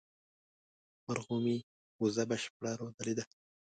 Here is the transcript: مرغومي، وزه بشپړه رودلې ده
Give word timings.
مرغومي، 1.05 1.57
وزه 2.01 2.23
بشپړه 2.29 2.71
رودلې 2.79 3.13
ده 3.17 3.23